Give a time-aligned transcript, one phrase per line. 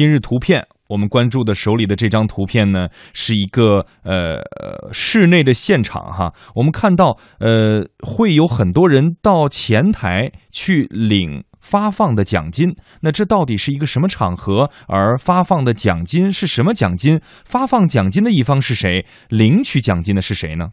[0.00, 4.40] 今日图片，我们关注的手里的这张图片呢，是一个呃
[4.94, 6.32] 室内的现场哈。
[6.54, 12.74] 我们看到呃会有很多人到前台去领发放的奖金。
[13.02, 14.70] 那这到底是一个什么场合？
[14.88, 17.20] 而发放的奖金是什么奖金？
[17.44, 19.04] 发放奖金的一方是谁？
[19.28, 20.68] 领取奖金的是谁呢？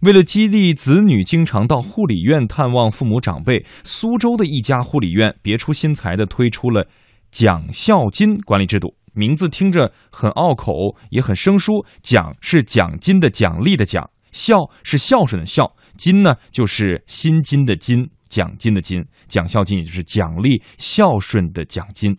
[0.00, 6.88] 为了激励子女经常到护理院探望父母长辈，苏州的一家护理院别出心裁地推出了
[7.30, 8.94] 奖孝金管理制度。
[9.14, 11.84] 名字听着很拗口，也很生疏。
[12.02, 19.04] 奖是奖金的奖励的奖，孝是孝顺的孝，金呢就是薪金的金，奖金的金。
[19.26, 22.16] 奖孝金也就是奖励孝顺的奖金。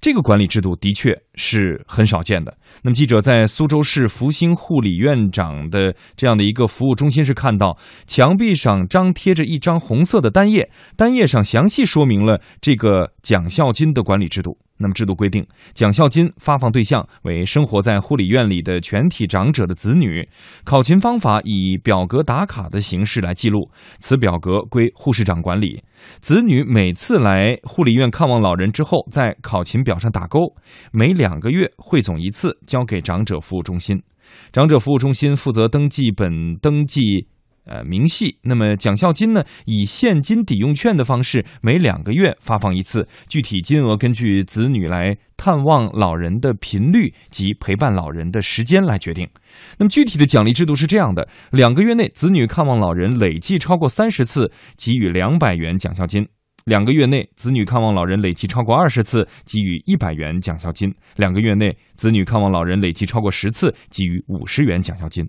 [0.00, 2.56] 这个管理制度的确是很少见的。
[2.82, 7.76] 那么，记者在苏州市福星护理院长的这样的一个服务中心是看到，
[8.06, 14.56] 墙壁上张贴着一张红色的单页，单页上详细说明了这个奖孝金的管理制度。
[14.78, 20.26] 那么，制度规定，奖孝金发放对象为生活在护理院里的全体长者的子女。
[20.64, 25.82] 考勤方法以表格打卡的形式来记录，此表格归护士长管理。
[26.20, 30.38] 子女每次来护理院看望老人之后，在考勤表上打勾，
[30.92, 34.00] 每两个月汇总一次，交给长者服务中心。
[34.52, 37.26] 长者服务中心负责登记本、登记。
[37.68, 38.38] 呃，明细。
[38.42, 39.44] 那么奖孝金呢？
[39.66, 49.28] 以现金抵用券的方式，每两个月发放一次，具体金额根据子女来探望老人的频率及陪伴老人的时间来决定。
[49.78, 56.24] 那么具体的奖励制度是这样的：两个月内子女看望老人累计超过三十次，给予两百元奖孝金；
[56.68, 65.26] 两个月内子女看望老人累计超过二十次，给予一百元奖孝金；两个月内子女看望老人累计超过十次，给予五十元奖孝金。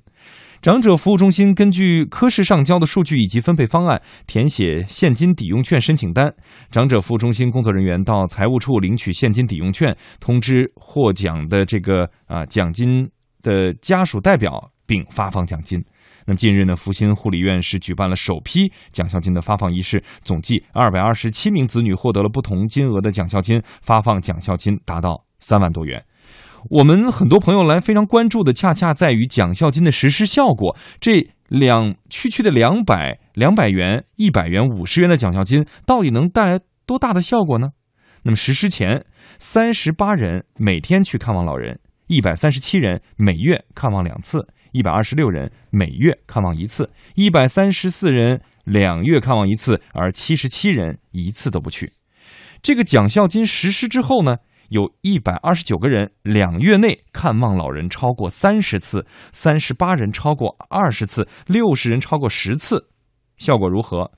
[0.62, 6.30] 长者服务中心根据科室上交的数据以及分配方案，填写现金抵用券申请单。
[6.70, 13.10] 长者服务中心工作人员到财务处领取现金抵用券，通知获奖的这个啊奖金
[13.42, 14.52] 的家属代表，
[14.86, 15.82] 并发放奖金。
[16.30, 26.06] 那么近日呢，福星护理院是举办了首批奖孝金的发放仪式，总计二百二十七名子女获得了不同金额的奖孝金，发放奖孝金达到三万多元。
[26.70, 30.78] 我们很多朋友来非常关注的，恰恰在于奖孝金的实施效果。
[31.02, 37.70] 这两区区的两百、两百元、一百元、五十元的奖孝金，到底能带来多大的效果呢？
[38.22, 39.04] 那么实施前，
[39.40, 51.94] 三十八人每天去看望老人，一百三十七人每月看望两次，一百二十六人每月看望一次，一百三十四人两月看望一次，而七十七人一次都不去。
[52.62, 54.38] 这个奖孝金实施之后呢？
[54.70, 59.04] 有一百二十九个人两月内看望老人超过三十次，
[59.34, 62.88] 三十八人超过二十次，六十人超过十次，
[63.38, 64.12] 效果如何？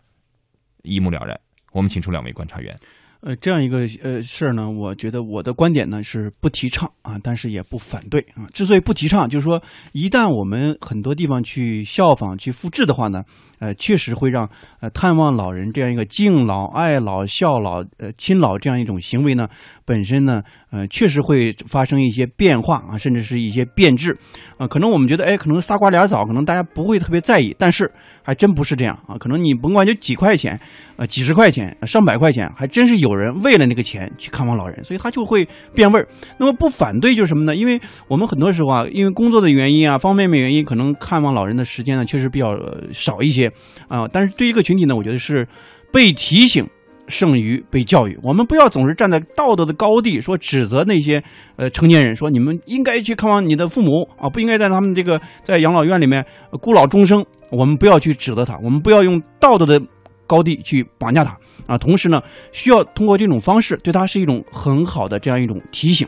[0.83, 1.39] 一目了然。
[1.71, 2.75] 我们请出两位观察员。
[3.21, 8.47] 呃，这样一个呃事儿呢，我觉得我的观点呢是不提倡啊，但是也不反对啊。
[8.53, 9.61] 之所以不提倡，就是说
[9.93, 13.23] 一旦我们很多地方去效仿、去复制的话呢。
[13.61, 14.49] 呃，确实会让
[14.79, 19.47] 呃探望老人这样一个敬老、爱老、孝老、呃亲老这样一种行为呢，
[19.85, 24.17] 本身呢，呃，确实会发生一些变化啊，甚至是一些变质
[24.57, 24.65] 啊。
[24.67, 27.91] 可能我们觉得，哎，可能仨瓜俩枣，可能大家不会特别在意，但是
[28.23, 29.15] 还真不是这样啊。
[29.19, 30.59] 可能你甭管就几块钱，
[30.95, 36.07] 呃，几十块钱、上百块钱，还真是有有人为了那个钱去看望老人，所以他就会变味儿。
[36.37, 37.55] 那么不反对就是什么呢？
[37.55, 42.53] 因为我们很多时候啊，因为工作的原因啊，方方面面原因，可能看望老人的时间呢，确实比较
[42.91, 43.49] 少一些。
[43.87, 45.47] 啊，但是对一个群体呢，我觉得是
[45.89, 46.67] 被提醒
[47.07, 48.19] 胜于被教育。
[48.21, 51.23] 我们不要总是站在道德的高地说指责那些
[51.55, 56.25] 呃成年人，说你们应该去看望你的父母啊，不应该在他们这个在养老院里面
[56.61, 57.25] 孤老终生。
[57.51, 59.81] 我们不要去指责他，我们不要用道德的
[60.31, 61.37] 高地去绑架他
[61.67, 61.77] 啊。
[61.77, 62.21] 同时呢，
[62.53, 66.07] 需要通过这种方式对他是一种很好的这样一种提醒。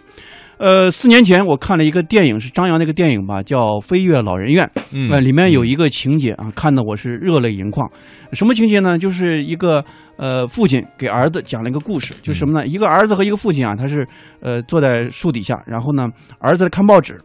[0.57, 4.65] 呃，四年前我看了一个电影，是张扬那个电影吧，叫《飞跃老人院》。
[4.91, 7.89] 嗯，里面有一个情节啊，看的我是热泪盈眶。
[8.31, 8.97] 什么情节呢？
[8.97, 9.83] 就是一个
[10.15, 12.65] 呃，父亲给儿子讲了一个故事，就是什么呢？
[12.65, 14.07] 一个儿子和一个父亲啊，他是
[14.39, 16.07] 呃坐在树底下，然后呢，
[16.39, 17.19] 儿子看报纸，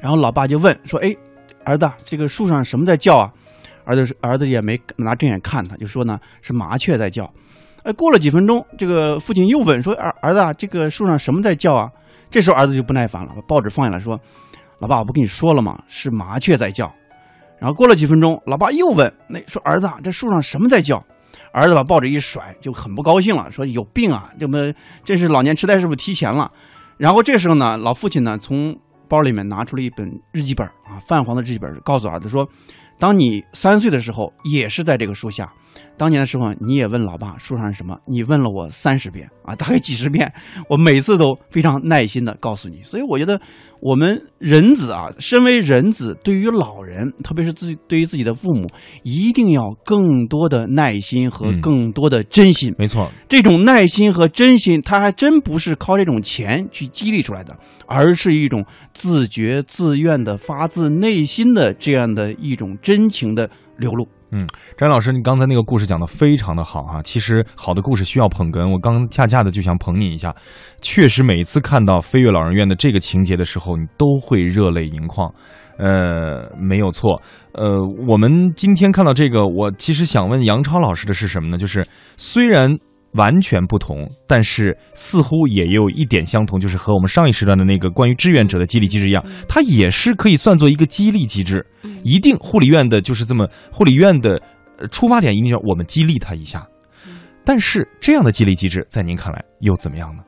[0.00, 1.14] 然后老爸就问说：“哎，
[1.64, 3.30] 儿子，这个树上什么在叫啊？”
[3.88, 7.28] 儿子儿子也没拿正眼看他，就说呢是麻雀在叫。
[7.84, 11.88] 哎，过了几分钟，这个父亲又问说：“儿儿子，啊这个树上什么在叫啊？”
[12.28, 14.20] 这时候儿子就不耐烦了，把报纸放下来说
[14.78, 15.82] ：“老爸，我不跟你说了吗？
[15.88, 16.92] 是麻雀在叫。”
[17.58, 21.02] 然后过了几分钟，老爸又问：“那说儿子，啊这树上什么在叫？”
[21.50, 24.30] 儿子把报纸一甩，就很不高兴了，说：“有病啊！
[24.38, 24.70] 这么
[25.02, 26.50] 这是老年痴呆是不是提前了？”
[26.98, 28.76] 然后这时候呢，老父亲呢从
[29.08, 32.46] 包里面拿出了一本日记本啊，泛黄的日记本，告诉儿子说
[32.98, 35.52] ：“当你三岁的时候，也是在这个树下。
[35.96, 40.32] 当年的时候，你也问老爸书上是什么，你问了我三十遍啊，大概几十遍，
[40.68, 42.82] 我每次都非常耐心的告诉你。
[42.82, 43.40] 所以我觉得，
[43.80, 48.68] 我们人子啊，身为人子，对于老人，特别是自己对于自己的父母，
[49.02, 52.72] 一定要更多的耐心和更多的真心。
[52.78, 58.64] 没错，这种耐心和真心，他还真不是靠这种钱去激励出来的，而是一种
[58.94, 64.06] 自觉自愿的、发自内心的这样的一种真情的流露。
[64.30, 64.46] 嗯，
[64.76, 67.02] 张老师，你刚才那个故事讲的非常的好哈。
[67.02, 70.34] 其实好的故事需要捧哏，我刚恰恰的就想捧你一下。
[70.82, 75.32] 确实，每一次看到飞跃老人院的这个情节的时候，你都会热泪盈眶。
[75.78, 77.22] 呃，没有错。
[77.52, 81.56] 呃，我们今天看到这个，我其实想问杨超老师的是什么呢？
[81.56, 81.86] 就是
[82.18, 82.76] 虽然。
[83.12, 91.64] 完全不同，但是似乎也有一点相同，就是和我们上一时段的那个关于志愿者的激励机制一样，它也是可以算作一个激励机制。
[92.02, 94.40] 一定护理院的就是这么，护理院的
[94.90, 96.66] 出发点一定要我们激励他一下。
[97.44, 100.22] 但是这样的激励机制，在您看来又怎么样呢？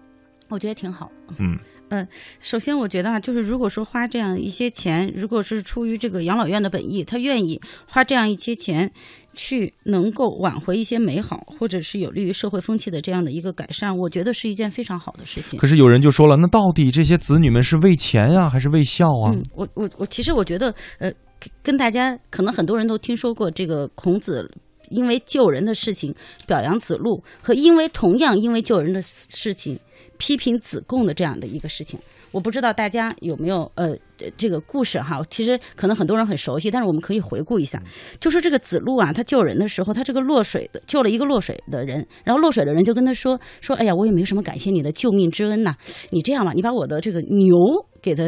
[0.51, 1.11] 我觉得挺好。
[1.39, 1.59] 嗯。
[1.93, 2.07] 嗯，
[2.39, 8.89] 首先我觉得啊，就是如果说花这样一些钱，如果是出于这个养老院的本意，他愿意花这样一些钱，
[9.35, 15.59] 去能够挽回一些美好，或者是有利于社会风气的这样的一个改善，我觉得是一件非常好的事情。
[15.59, 19.33] 可是有人就说了，那到底这些子女们是为钱呀，还是为孝啊？
[19.35, 21.13] 嗯，我我我，其实我觉得，呃，
[21.61, 24.49] 跟大家可能很多人都听说过这个孔子
[24.91, 26.15] 因为救人的事情
[26.47, 29.81] 表扬子路，和因为同样因为救人的事情。
[30.19, 31.99] 批评子贡的这样的一个事情，
[32.31, 33.97] 我不知道大家有没有呃
[34.37, 37.83] 这个故事哈，其实可能很多人很熟悉，但是我们可以回顾一下，
[38.21, 45.75] 就说这个子路啊，他救人的时候，他这个落水的救了一个落水的人，然后落水的人就跟他说说，哎呀，我也没什么感谢你的救命之恩呐，
[46.11, 47.57] 你这样吧，你把我的这个牛
[48.03, 48.23] 给他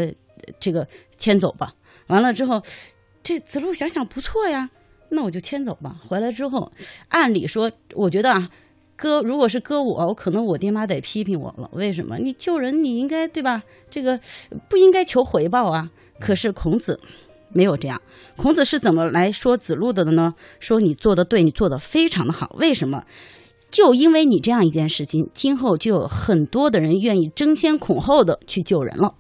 [0.59, 0.89] 这个
[1.19, 1.75] 牵走吧。
[2.07, 2.63] 完了之后，
[3.23, 4.71] 这子路想想不错呀，
[5.13, 5.97] 那我就迁走吧。
[6.09, 6.71] 回来之后，
[7.09, 8.51] 按理说，我觉得啊。
[8.95, 11.69] 哥，如果是哥我，我可能我爹妈得批评我了。
[11.73, 12.19] 为什么？
[12.19, 13.63] 你救人，你应该对吧？
[13.91, 14.21] 这个
[14.69, 15.91] 不应该求回报啊。
[16.21, 17.01] 可是孔子
[17.53, 18.01] 没有这样。
[18.37, 20.35] 孔子是怎么来说子路的呢？
[20.61, 22.55] 说你做的对，你做的非常的好。
[22.61, 23.03] 为什么？
[23.71, 29.15] 就因为你这样一件事情，今后就有很多的人愿意争先恐后的去救人了。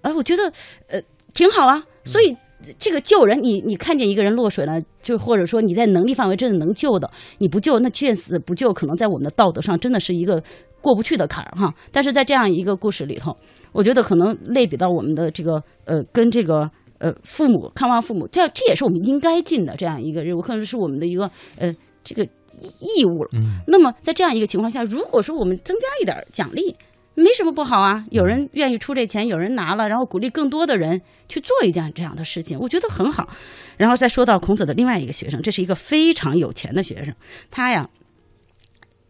[0.00, 0.50] 哎，我觉得
[0.88, 1.00] 呃
[1.32, 1.84] 挺好啊。
[2.04, 2.36] 所以。
[2.78, 10.42] 这个救人，你你看见一个人落水了，就或者说你在能力范围真的能救的，你不救，那见死不救，可能在我们的道德上真的是一个
[10.80, 11.72] 过不去的坎儿哈。
[11.92, 13.36] 但是在这样一个故事里头，
[13.72, 21.72] 我觉得可能类比到我们的这个呃，跟这个呃父母看望父母，这这也是我们应该尽的这样一个任务，可能是我们的一个呃
[22.02, 23.30] 这个义务了。
[23.66, 26.74] 那么在这样一个情况下，如果说我们增加一点奖励。
[27.18, 33.28] 没什么不好啊，有人愿意出这钱，有人拿了，然后鼓励更多的人去做一件这样的事情，我觉得很好。
[33.76, 37.12] 然后再说到孔子的另外一个学生，这是一个非常有钱的学生，
[37.50, 37.88] 他呀，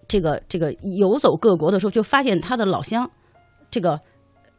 [0.09, 3.11] 这个这个游走各国的时候，就发现他的老乡，
[3.71, 4.01] 这个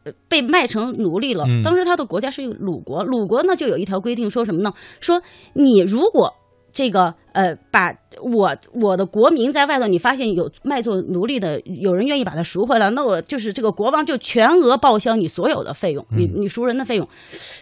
[0.04, 1.44] 呃被卖成奴隶了。
[1.64, 4.72] 当时他的国家是鲁国，鲁国呢就有一条规定，说什么呢？
[5.00, 5.20] 说
[5.54, 6.34] 你如果
[6.72, 7.92] 这个呃把。
[8.20, 17.08] 我我的国民在外头，你发现有卖做奴隶的，有人愿意把他赎回来，那我就是这个国王就全额报销你所有的费用，你你赎人的费用。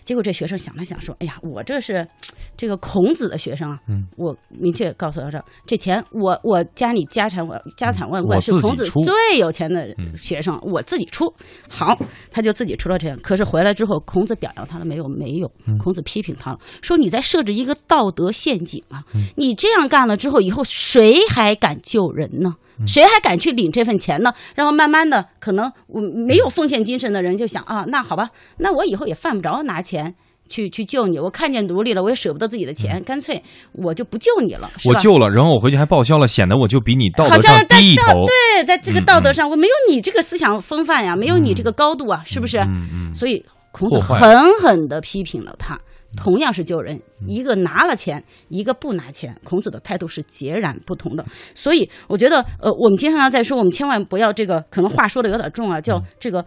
[0.06, 2.08] 结果这学生想了想说：“哎呀，我这是
[2.56, 3.78] 这个孔子的学生啊，
[4.16, 11.30] 我明确告诉他说这钱我我家里家产我家产万贯是孔子最有钱的学生，我自己出。
[11.68, 11.94] 好，
[12.30, 13.14] 他就自己出了钱。
[13.18, 15.06] 可是回来之后，孔子表扬他了没有？
[15.06, 15.52] 没有。
[15.78, 19.04] 孔子批评他了，说你在设置一个道德陷阱啊！
[19.36, 20.40] 你这样干了之后。
[20.40, 22.54] 以后谁还敢救人呢？
[22.86, 24.32] 谁还敢去领这份钱呢？
[24.54, 30.14] 然后慢慢的，可能我没有奉献精神的人就想啊，那好吧，那我以后也犯不着拿钱
[30.48, 31.18] 去去救你。
[31.18, 34.70] 我看见奴隶了，我也舍不得自己的钱，干脆我就不救你了。
[34.84, 38.12] 我救了，然后我回去还报销了，显得我就比你道德上低一头。
[38.26, 42.64] 对，在这个道德上，我没有你这个思想风范呀，没有你这个高度啊，是不是？
[43.12, 45.76] 所以孔子狠狠的批评了他。
[46.18, 51.24] 同样是救人，一个拿了钱，一个不拿钱，孔子的态度是截然不同的。
[51.54, 56.44] 所以我觉得，呃，我们经常在说，我们千万不要这个，可能话说的有点重啊，叫这个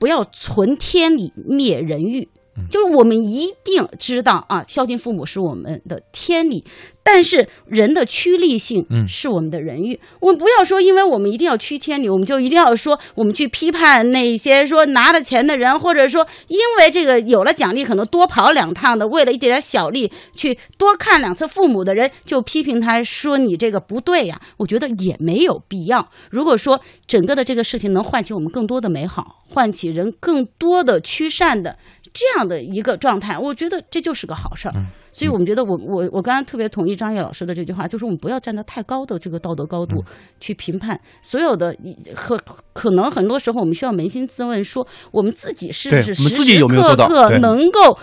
[0.00, 2.28] 不要存天理，灭人欲。
[2.70, 6.62] 就是我们一定知道啊，孝敬父母是我们的天理，
[7.02, 9.98] 但是人的趋利性是我们的人欲。
[10.20, 24.38] 我们不要说，因为我们一定要趋天理，我们就一定要说我们去批判那些说拿了钱的人，或者说因为这个有了奖励可能多跑两趟的，为了一点点小利去多看两次父母的人，就批评他说你这个不对呀。
[24.58, 26.10] 我觉得也没有必要。
[26.30, 31.78] 如果说整个的这个事情能唤起我们更多的美好，唤起人更多的趋善的
[32.12, 32.41] 这样。
[32.42, 34.72] 样的一个状态，我觉得这就是个好事儿。
[34.74, 40.02] 嗯所以我们觉得我，我我刚刚特别同意张烨老师的这句话，就是我们不要站在太高的这个道德高度
[40.40, 41.76] 去评判所有的，
[42.14, 42.34] 和
[42.72, 47.98] 可能很多时候我们需要扪心自问，说我们自己是不是时时刻刻能够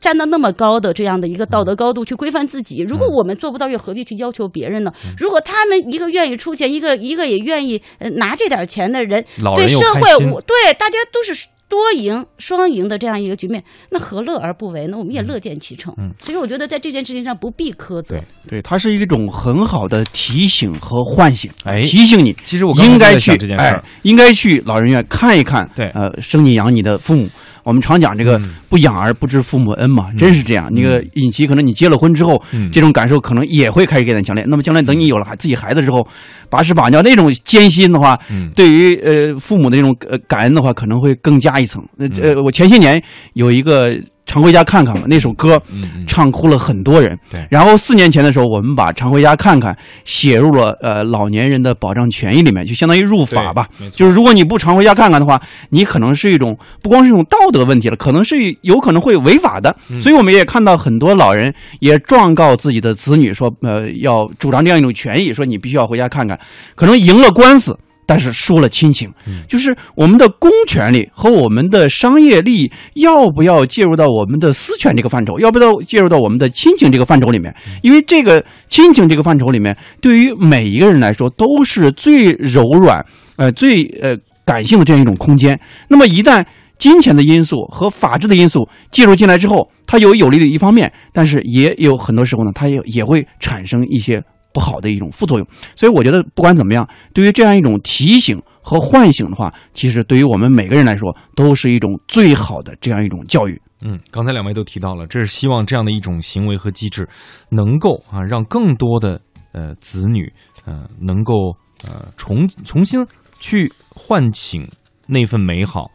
[0.00, 2.78] 站到那么高的这样的一个道德高度去规范自己？
[2.80, 4.92] 如果我们做不到，又何必去要求别人呢？
[5.18, 9.22] 如果他们一个愿意出钱，一个一个也愿意呃拿这点钱的人，
[9.54, 14.96] 对社会我对大家都是多赢双赢的这样一个局面，那何乐而不为呢？
[14.96, 15.92] 我们也乐见其成。
[15.98, 18.22] 嗯所以我觉得在这件事情上不必苛责对。
[18.48, 27.28] 对，它是一种很好的提醒和唤醒，哎提醒你其实我应该去哎，应该去老人院看一看，对呃，生你养你的父母。
[27.64, 30.70] 我们常讲这个嗯不养儿不知父母恩嘛，真是这样。
[30.72, 34.44] 那个尹奇，可能你结了婚之后，嗯这种感受可能也会开始变得强烈。
[34.46, 36.06] 那么将来等你有了孩自己孩子之后，
[36.48, 41.84] 把屎把尿那种艰辛的话，嗯对于呃父母的那种呃感恩的话，可能会更加一层。
[42.22, 43.02] 呃，我前些年
[43.32, 45.60] 有一个常回家看看嘛，那首歌
[46.06, 47.18] 唱哭了很多人。
[47.30, 55.40] 对然后四年前的时候，我们把常回家看看写入了呃老年人的保障权益里面，就相当于入法吧就是如果你不常回家看看的话，
[55.70, 59.74] 你可能是一种不光是一种道德问题了，可能是有可能会违法的。
[59.90, 66.38] 嗯所以我们也看到很多老人也状告自己的子女说，呃，要主张这样一种权益，说你必须要回家看看，
[66.74, 67.78] 可能赢了官司。
[68.06, 69.10] 但是输了亲情，
[69.48, 77.54] 就是我们的公权力和我们的商业利益要不要介入到我们的私权这个范畴，要不要介入到我们的亲情这个范畴里面？
[77.82, 83.04] 因为这个亲情这个范畴里面，对于每一个人来说都是最柔软、
[83.36, 85.58] 呃最呃感性的这样一种空间。
[85.88, 86.44] 那么一旦
[86.78, 94.22] 金钱的因素和法治的因素介入进来之后，它有有利的一方面，但是也有很多时候呢，它也也会产生一些
[94.54, 95.46] 不好的一种副作用。
[95.76, 103.60] 所以我觉得不管怎么样，对于这样一种提醒和唤醒的话，其实对于我们每个人来说，都是一种最好的这样一种教育。
[103.82, 107.06] 嗯，刚才两位都提到了，这是希望这样的一种行为和机制，
[107.50, 109.20] 能够啊让更多的
[109.52, 110.32] 呃子女
[110.64, 111.54] 呃能够
[111.86, 113.06] 呃重重新
[113.38, 114.66] 去唤醒
[115.06, 115.90] 那份美好，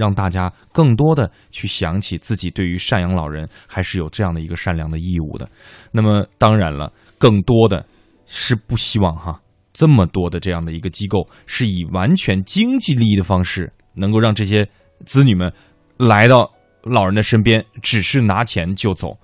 [0.00, 5.46] 让大家更多的去想起自己对于赡养老人还是有这样的一个善良的义务的。
[5.92, 7.84] 那么当然了，更多的
[8.26, 9.42] 是不希望哈
[9.74, 14.66] 这么多的这样的一个机构是以完全经济利益的方式，能够让这些
[15.04, 15.52] 子女们
[15.98, 16.50] 来到
[16.82, 19.18] 老人的身边，只是拿钱就走。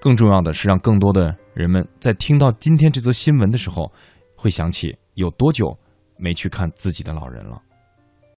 [0.00, 3.92] 更重要的是，让更多的人们在听到今天这则新闻的时候，
[4.36, 5.76] 会想起有多久
[6.16, 7.60] 没去看自己的老人了。